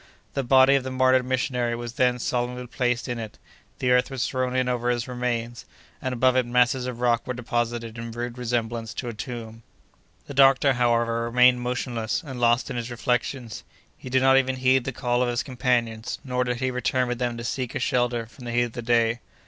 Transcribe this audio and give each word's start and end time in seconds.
The 0.33 0.41
body 0.41 0.73
of 0.73 0.83
the 0.83 0.89
martyred 0.89 1.23
missionary 1.27 1.75
was 1.75 1.93
then 1.93 2.17
solemnly 2.17 2.65
placed 2.65 3.07
in 3.07 3.19
it. 3.19 3.37
The 3.77 3.91
earth 3.91 4.09
was 4.09 4.25
thrown 4.25 4.55
in 4.55 4.67
over 4.67 4.89
his 4.89 5.07
remains, 5.07 5.63
and 6.01 6.11
above 6.11 6.35
it 6.35 6.47
masses 6.47 6.87
of 6.87 7.01
rock 7.01 7.27
were 7.27 7.35
deposited, 7.35 7.99
in 7.99 8.09
rude 8.09 8.35
resemblance 8.35 8.95
to 8.95 9.09
a 9.09 9.13
tomb. 9.13 9.61
The 10.25 10.33
doctor, 10.33 10.73
however, 10.73 11.25
remained 11.25 11.61
motionless, 11.61 12.23
and 12.25 12.39
lost 12.39 12.71
in 12.71 12.77
his 12.77 12.89
reflections. 12.89 13.63
He 13.95 14.09
did 14.09 14.23
not 14.23 14.37
even 14.37 14.55
heed 14.55 14.85
the 14.85 14.91
call 14.91 15.21
of 15.21 15.29
his 15.29 15.43
companions, 15.43 16.17
nor 16.23 16.43
did 16.45 16.57
he 16.61 16.71
return 16.71 17.07
with 17.07 17.19
them 17.19 17.37
to 17.37 17.43
seek 17.43 17.75
a 17.75 17.79
shelter 17.79 18.25
from 18.25 18.45
the 18.45 18.51
heat 18.51 18.63
of 18.63 18.73
the 18.73 18.81
day. 18.81 19.19